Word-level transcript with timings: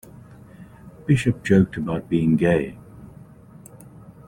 Bishop 1.05 1.43
joked 1.43 1.77
about 1.77 2.09
being 2.09 2.35
gay. 2.35 2.75